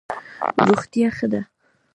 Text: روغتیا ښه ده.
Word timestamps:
روغتیا 0.67 1.07
ښه 1.17 1.25
ده. 1.31 1.41